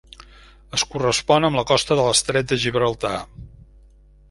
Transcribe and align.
Es 0.77 0.85
correspon 0.93 1.47
amb 1.49 1.59
la 1.61 1.65
costa 1.73 1.99
de 2.01 2.07
l'estret 2.07 2.51
de 2.53 2.59
Gibraltar. 2.65 3.15